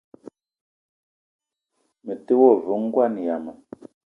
Me 2.05 2.13
te 2.25 2.33
wa 2.41 2.51
ve 2.63 2.73
ngoan 2.85 3.13
yama. 3.27 3.51